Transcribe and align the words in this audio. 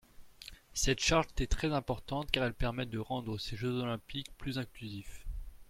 Cette 0.73 0.99
charte 0.99 1.41
est 1.41 1.45
très 1.51 1.71
importante, 1.71 2.31
car 2.31 2.43
elle 2.45 2.55
permet 2.55 2.87
de 2.87 2.97
rendre 2.97 3.37
ces 3.37 3.55
Jeux 3.55 3.75
olympiques 3.79 4.35
plus 4.39 4.57
inclusifs. 4.57 5.27